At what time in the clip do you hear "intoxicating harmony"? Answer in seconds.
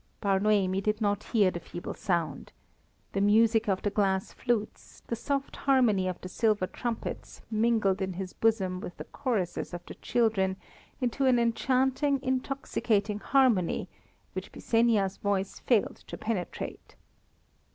12.23-13.89